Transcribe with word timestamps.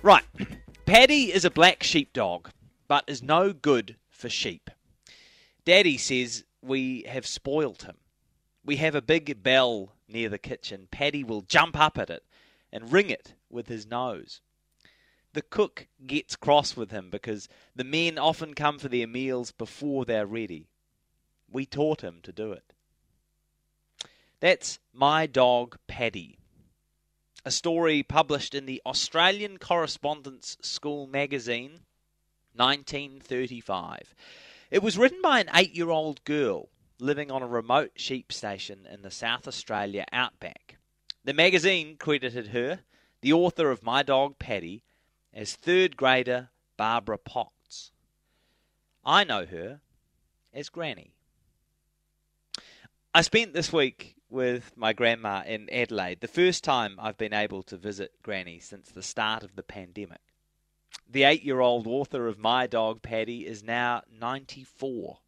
Right. 0.00 0.24
Paddy 0.86 1.32
is 1.32 1.44
a 1.44 1.50
black 1.50 1.82
sheepdog, 1.82 2.50
but 2.86 3.04
is 3.08 3.20
no 3.20 3.52
good 3.52 3.96
for 4.08 4.28
sheep. 4.28 4.70
Daddy 5.64 5.98
says 5.98 6.44
we 6.62 7.02
have 7.08 7.26
spoilt 7.26 7.82
him. 7.82 7.96
We 8.64 8.76
have 8.76 8.94
a 8.94 9.02
big 9.02 9.42
bell 9.42 9.94
near 10.08 10.28
the 10.28 10.38
kitchen. 10.38 10.86
Paddy 10.90 11.24
will 11.24 11.42
jump 11.42 11.76
up 11.76 11.98
at 11.98 12.10
it 12.10 12.22
and 12.72 12.92
ring 12.92 13.10
it 13.10 13.34
with 13.50 13.66
his 13.66 13.86
nose. 13.86 14.40
The 15.32 15.42
cook 15.42 15.88
gets 16.06 16.36
cross 16.36 16.76
with 16.76 16.92
him 16.92 17.10
because 17.10 17.48
the 17.74 17.84
men 17.84 18.18
often 18.18 18.54
come 18.54 18.78
for 18.78 18.88
their 18.88 19.06
meals 19.06 19.50
before 19.50 20.04
they're 20.04 20.26
ready. 20.26 20.68
We 21.50 21.66
taught 21.66 22.02
him 22.02 22.20
to 22.22 22.32
do 22.32 22.52
it. 22.52 22.72
That's 24.40 24.78
my 24.92 25.26
dog 25.26 25.76
Paddy. 25.88 26.37
A 27.48 27.50
story 27.50 28.02
published 28.02 28.54
in 28.54 28.66
the 28.66 28.82
Australian 28.84 29.56
Correspondence 29.56 30.58
School 30.60 31.06
magazine, 31.06 31.80
1935. 32.54 34.14
It 34.70 34.82
was 34.82 34.98
written 34.98 35.22
by 35.22 35.40
an 35.40 35.48
eight 35.54 35.74
year 35.74 35.88
old 35.88 36.22
girl 36.24 36.68
living 36.98 37.30
on 37.30 37.40
a 37.42 37.46
remote 37.46 37.92
sheep 37.94 38.34
station 38.34 38.86
in 38.92 39.00
the 39.00 39.10
South 39.10 39.48
Australia 39.48 40.04
outback. 40.12 40.76
The 41.24 41.32
magazine 41.32 41.96
credited 41.96 42.48
her, 42.48 42.80
the 43.22 43.32
author 43.32 43.70
of 43.70 43.82
My 43.82 44.02
Dog 44.02 44.38
Paddy, 44.38 44.82
as 45.32 45.56
third 45.56 45.96
grader 45.96 46.50
Barbara 46.76 47.16
Potts. 47.16 47.92
I 49.06 49.24
know 49.24 49.46
her 49.46 49.80
as 50.52 50.68
Granny. 50.68 51.14
I 53.14 53.22
spent 53.22 53.54
this 53.54 53.72
week 53.72 54.17
with 54.30 54.76
my 54.76 54.92
grandma 54.92 55.42
in 55.46 55.70
Adelaide, 55.70 56.20
the 56.20 56.28
first 56.28 56.62
time 56.62 56.96
I've 56.98 57.16
been 57.16 57.32
able 57.32 57.62
to 57.64 57.76
visit 57.76 58.22
Granny 58.22 58.58
since 58.58 58.90
the 58.90 59.02
start 59.02 59.42
of 59.42 59.56
the 59.56 59.62
pandemic. 59.62 60.20
The 61.10 61.24
eight 61.24 61.42
year 61.42 61.60
old 61.60 61.86
author 61.86 62.26
of 62.26 62.38
My 62.38 62.66
Dog 62.66 63.00
Paddy 63.00 63.46
is 63.46 63.62
now 63.62 64.02
94. 64.12 65.18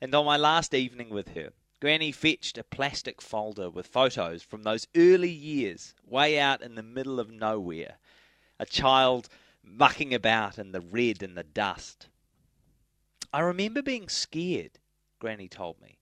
And 0.00 0.14
on 0.14 0.26
my 0.26 0.36
last 0.36 0.74
evening 0.74 1.08
with 1.08 1.34
her, 1.34 1.52
Granny 1.80 2.12
fetched 2.12 2.58
a 2.58 2.64
plastic 2.64 3.22
folder 3.22 3.70
with 3.70 3.86
photos 3.86 4.42
from 4.42 4.62
those 4.62 4.86
early 4.94 5.30
years, 5.30 5.94
way 6.06 6.38
out 6.38 6.62
in 6.62 6.74
the 6.74 6.82
middle 6.82 7.18
of 7.18 7.30
nowhere. 7.30 7.96
A 8.58 8.66
child 8.66 9.28
mucking 9.64 10.12
about 10.12 10.58
in 10.58 10.72
the 10.72 10.80
red 10.80 11.22
and 11.22 11.36
the 11.36 11.42
dust. 11.42 12.08
I 13.32 13.40
remember 13.40 13.80
being 13.80 14.08
scared, 14.08 14.78
Granny 15.18 15.48
told 15.48 15.80
me 15.80 15.98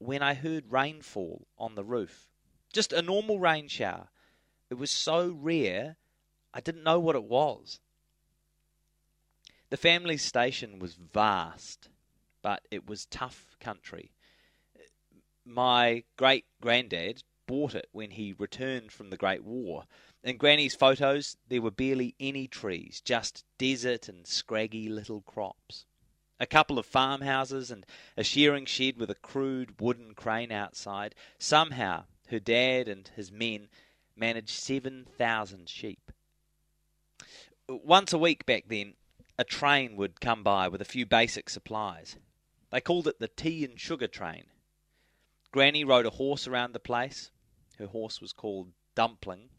when 0.00 0.22
I 0.22 0.32
heard 0.32 0.72
rainfall 0.72 1.46
on 1.58 1.74
the 1.74 1.84
roof. 1.84 2.26
Just 2.72 2.92
a 2.92 3.02
normal 3.02 3.38
rain 3.38 3.68
shower. 3.68 4.08
It 4.70 4.74
was 4.74 4.90
so 4.90 5.28
rare, 5.30 5.96
I 6.54 6.60
didn't 6.60 6.84
know 6.84 6.98
what 6.98 7.16
it 7.16 7.24
was. 7.24 7.80
The 9.68 9.76
family 9.76 10.16
station 10.16 10.78
was 10.78 10.94
vast, 10.94 11.90
but 12.40 12.66
it 12.70 12.88
was 12.88 13.06
tough 13.06 13.56
country. 13.60 14.12
My 15.44 16.04
great 16.16 16.46
granddad 16.62 17.22
bought 17.46 17.74
it 17.74 17.88
when 17.92 18.12
he 18.12 18.32
returned 18.32 18.92
from 18.92 19.10
the 19.10 19.16
Great 19.16 19.44
War. 19.44 19.84
In 20.24 20.38
Granny's 20.38 20.74
photos, 20.74 21.36
there 21.48 21.62
were 21.62 21.70
barely 21.70 22.14
any 22.18 22.48
trees, 22.48 23.02
just 23.04 23.44
desert 23.58 24.08
and 24.08 24.26
scraggy 24.26 24.88
little 24.88 25.20
crops 25.20 25.84
a 26.40 26.46
couple 26.46 26.78
of 26.78 26.86
farmhouses, 26.86 27.70
and 27.70 27.86
a 28.16 28.24
shearing 28.24 28.64
shed 28.64 28.96
with 28.96 29.10
a 29.10 29.14
crude 29.14 29.80
wooden 29.80 30.14
crane 30.14 30.50
outside. 30.50 31.14
Somehow, 31.38 32.04
her 32.28 32.40
dad 32.40 32.88
and 32.88 33.08
his 33.14 33.30
men 33.30 33.68
managed 34.16 34.50
7,000 34.50 35.68
sheep. 35.68 36.10
Once 37.68 38.12
a 38.12 38.18
week 38.18 38.46
back 38.46 38.64
then, 38.68 38.94
a 39.38 39.44
train 39.44 39.96
would 39.96 40.20
come 40.20 40.42
by 40.42 40.66
with 40.66 40.80
a 40.80 40.86
few 40.86 41.06
basic 41.06 41.48
supplies. 41.48 42.16
They 42.70 42.80
called 42.80 43.06
it 43.06 43.20
the 43.20 43.28
tea 43.28 43.64
and 43.64 43.78
sugar 43.78 44.08
train. 44.08 44.44
Granny 45.52 45.84
rode 45.84 46.06
a 46.06 46.10
horse 46.10 46.46
around 46.46 46.72
the 46.72 46.80
place. 46.80 47.30
Her 47.78 47.86
horse 47.86 48.20
was 48.20 48.32
called 48.32 48.72
Dumpling. 48.94 49.50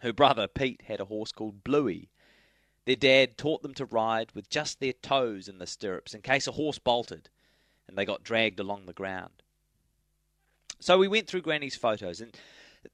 Her 0.00 0.12
brother 0.12 0.48
Pete 0.48 0.82
had 0.86 1.00
a 1.00 1.04
horse 1.04 1.32
called 1.32 1.62
Bluey. 1.62 2.10
Their 2.84 2.96
dad 2.96 3.36
taught 3.36 3.62
them 3.62 3.74
to 3.74 3.84
ride 3.84 4.32
with 4.32 4.50
just 4.50 4.80
their 4.80 4.92
toes 4.92 5.48
in 5.48 5.58
the 5.58 5.66
stirrups 5.66 6.14
in 6.14 6.22
case 6.22 6.46
a 6.46 6.52
horse 6.52 6.78
bolted 6.78 7.28
and 7.92 7.98
they 7.98 8.04
got 8.04 8.24
dragged 8.24 8.58
along 8.58 8.86
the 8.86 8.92
ground. 8.92 9.42
So 10.80 10.98
we 10.98 11.08
went 11.08 11.28
through 11.28 11.42
Granny's 11.42 11.76
photos, 11.76 12.20
and 12.20 12.34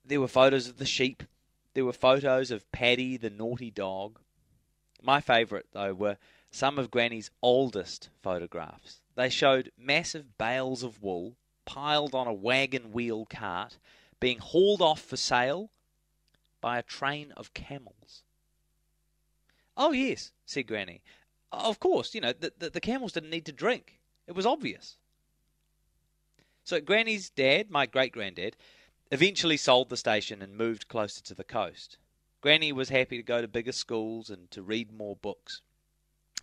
there 0.05 0.21
were 0.21 0.29
photos 0.29 0.67
of 0.67 0.79
the 0.79 0.85
sheep, 0.85 1.23
there 1.75 1.85
were 1.85 1.93
photos 1.93 2.51
of 2.51 2.71
Paddy, 2.73 3.17
the 3.17 3.31
naughty 3.31 3.71
dog. 3.71 4.19
My 5.01 5.21
favourite, 5.21 5.67
though, 5.73 5.95
were 5.95 6.19
some 6.51 6.79
of 6.79 6.91
Granny's 6.91 7.31
oldest 7.43 8.09
photographs. 8.21 9.01
They 9.15 9.31
showed 9.31 9.71
massive 9.79 10.37
bales 10.37 10.83
of 10.83 11.03
wool 11.03 11.37
piled 11.65 12.15
on 12.15 12.27
a 12.27 12.33
wagon 12.33 12.91
wheel 12.93 13.25
cart 13.25 13.79
being 14.19 14.39
hauled 14.39 14.83
off 14.83 15.01
for 15.01 15.17
sale 15.17 15.71
by 16.61 16.79
a 16.79 16.83
train 16.83 17.33
of 17.37 17.55
camels. 17.55 18.25
Oh, 19.79 19.93
yes, 19.93 20.33
said 20.45 20.67
Granny. 20.67 21.03
Of 21.53 21.79
course, 21.79 22.15
you 22.15 22.21
know, 22.21 22.33
the, 22.33 22.53
the, 22.59 22.69
the 22.69 22.81
camels 22.81 23.13
didn't 23.13 23.31
need 23.31 23.47
to 23.47 23.53
drink. 23.53 24.01
It 24.27 24.35
was 24.35 24.45
obvious. 24.45 24.97
So 26.65 26.81
Granny's 26.81 27.31
dad, 27.31 27.71
my 27.71 27.87
great 27.87 28.13
granddad, 28.13 28.57
eventually 29.11 29.57
sold 29.57 29.89
the 29.89 29.97
station 29.97 30.43
and 30.43 30.57
moved 30.57 30.89
closer 30.89 31.23
to 31.23 31.35
the 31.35 31.45
coast. 31.45 31.97
Granny 32.41 32.73
was 32.73 32.91
happy 32.91 33.17
to 33.17 33.23
go 33.23 33.41
to 33.41 33.49
bigger 33.49 33.73
schools 33.73 34.29
and 34.29 34.51
to 34.51 34.63
read 34.63 34.93
more 34.93 35.17
books. 35.17 35.63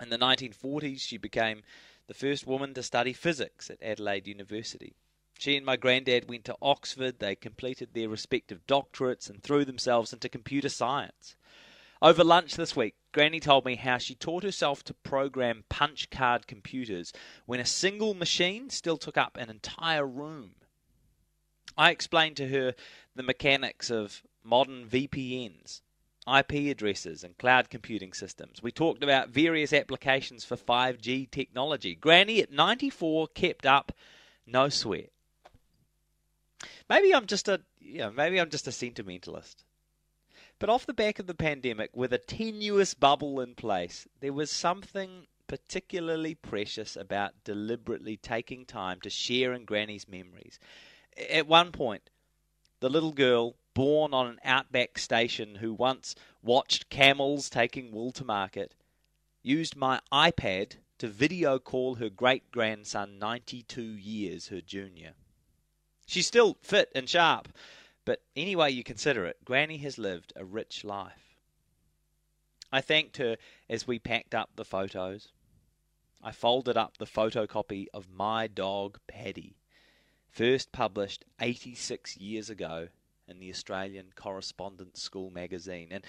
In 0.01 0.09
the 0.09 0.18
1940s, 0.18 1.01
she 1.01 1.18
became 1.18 1.62
the 2.07 2.13
first 2.13 2.47
woman 2.47 2.74
to 2.74 2.84
study 2.84 3.13
physics 3.13 3.69
at 3.69 3.84
Adelaide 3.84 4.28
University. 4.28 4.95
She 5.38 5.57
and 5.57 5.66
my 5.66 5.75
granddad 5.75 6.29
went 6.29 6.45
to 6.45 6.57
Oxford, 6.62 7.19
they 7.19 7.35
completed 7.35 7.90
their 7.94 8.09
respective 8.09 8.66
doctorates 8.66 9.29
and 9.29 9.44
threw 9.44 9.66
themselves 9.66 10.13
into 10.13 10.29
computer 10.29 10.69
science. 10.69 11.35
Over 12.01 12.23
lunch 12.23 12.56
this 12.56 12.75
week, 12.75 12.95
Granny 13.13 13.39
told 13.39 13.66
me 13.66 13.75
how 13.75 13.97
she 13.97 14.16
taught 14.16 14.44
herself 14.44 14.83
to 14.83 14.94
program 14.94 15.63
punch 15.69 16.09
card 16.09 16.47
computers 16.47 17.13
when 17.45 17.61
a 17.61 17.66
single 17.66 18.13
machine 18.13 18.69
still 18.69 18.97
took 18.97 19.17
up 19.17 19.38
an 19.38 19.50
entire 19.50 20.06
room. 20.06 20.56
I 21.78 21.91
explained 21.91 22.38
to 22.38 22.47
her 22.50 22.73
the 23.16 23.23
mechanics 23.23 23.89
of 23.89 24.23
modern 24.44 24.85
VPNs, 24.85 25.81
IP 26.28 26.69
addresses, 26.69 27.23
and 27.23 27.38
cloud 27.38 27.69
computing 27.69 28.12
systems. 28.12 28.62
We 28.62 28.72
talked 28.72 29.03
about 29.03 29.29
various 29.29 29.72
applications 29.72 30.44
for 30.44 30.57
5G 30.57 31.31
technology. 31.31 31.95
Granny 31.95 32.41
at 32.41 32.51
94 32.51 33.29
kept 33.29 33.66
up, 33.66 33.94
no 34.45 34.67
sweat. 34.67 35.12
Maybe 36.89 37.13
I'm 37.13 37.25
just 37.25 37.47
a, 37.47 37.62
you 37.79 38.00
know, 38.00 38.12
maybe 38.12 38.39
I'm 38.39 38.50
just 38.50 38.67
a 38.67 38.72
sentimentalist. 38.72 39.63
But 40.58 40.70
off 40.70 40.86
the 40.86 40.94
back 40.94 41.20
of 41.20 41.28
the 41.28 41.36
pandemic, 41.36 41.92
with 41.96 42.14
a 42.14 42.18
tenuous 42.18 42.94
bubble 42.94 43.42
in 43.42 43.56
place, 43.56 44.08
there 44.22 44.34
was 44.34 44.50
something 44.50 45.28
particularly 45.48 46.34
precious 46.34 46.96
about 46.96 47.44
deliberately 47.44 48.18
taking 48.18 48.66
time 48.66 49.02
to 49.02 49.10
share 49.10 49.54
in 49.54 49.66
Granny's 49.66 50.08
memories. 50.08 50.60
At 51.30 51.48
one 51.48 51.72
point, 51.72 52.10
the 52.80 52.90
little 52.90 53.12
girl, 53.12 53.56
born 53.74 54.14
on 54.14 54.28
an 54.28 54.40
outback 54.44 54.98
station 54.98 55.56
who 55.56 55.74
once 55.74 56.16
watched 56.42 56.90
camels 56.90 57.50
taking 57.50 57.92
wool 57.92 58.12
to 58.14 58.24
market, 58.24 58.74
used 59.44 59.76
my 59.76 60.00
iPad 60.12 60.78
to 60.98 61.08
video 61.08 61.60
call 61.60 61.96
her 61.96 62.10
great 62.10 62.50
grandson, 62.52 63.20
92 63.20 63.82
years 63.82 64.48
her 64.48 64.62
junior. 64.62 65.14
She's 66.08 66.28
still 66.28 66.58
fit 66.62 66.90
and 66.96 67.10
sharp, 67.10 67.50
but 68.06 68.22
any 68.36 68.56
way 68.56 68.70
you 68.70 68.84
consider 68.84 69.26
it, 69.26 69.44
Granny 69.44 69.78
has 69.80 69.98
lived 69.98 70.32
a 70.36 70.46
rich 70.46 70.84
life. 70.84 71.36
I 72.72 72.81
thanked 72.81 73.18
her 73.18 73.38
as 73.69 73.88
we 73.88 74.00
packed 74.00 74.36
up 74.36 74.52
the 74.56 74.66
photos. 74.66 75.30
I 76.24 76.31
folded 76.31 76.78
up 76.78 76.98
the 76.98 77.06
photocopy 77.06 77.88
of 77.94 78.10
My 78.10 78.48
Dog 78.48 79.00
Paddy, 79.07 79.57
first 80.30 80.72
published 80.72 81.25
86 81.42 82.18
years 82.18 82.50
ago 82.50 82.88
in 83.28 83.40
the 83.40 83.50
Australian 83.50 84.08
Correspondence 84.16 85.01
School 85.01 85.30
magazine, 85.30 85.90
and 85.92 86.06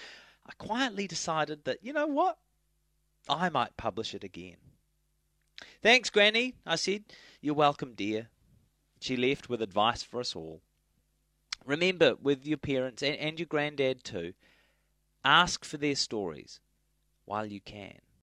I 0.46 0.52
quietly 0.58 1.06
decided 1.06 1.64
that, 1.64 1.82
you 1.82 1.92
know 1.92 2.06
what? 2.06 2.38
I 3.28 3.48
might 3.48 3.76
publish 3.76 4.14
it 4.14 4.22
again. 4.22 4.56
Thanks, 5.82 6.10
Granny, 6.10 6.54
I 6.64 6.76
said. 6.76 7.04
You're 7.40 7.54
welcome, 7.54 7.94
dear. 7.94 8.28
She 9.00 9.16
left 9.16 9.48
with 9.48 9.62
advice 9.62 10.02
for 10.02 10.20
us 10.20 10.36
all. 10.36 10.60
Remember, 11.66 12.14
with 12.22 12.46
your 12.46 12.58
parents 12.58 13.02
and, 13.02 13.16
and 13.16 13.38
your 13.38 13.46
granddad 13.46 14.04
too, 14.04 14.32
ask 15.24 15.64
for 15.64 15.76
their 15.76 15.96
stories 15.96 16.60
while 17.24 17.44
you 17.46 17.60
can. 17.60 17.98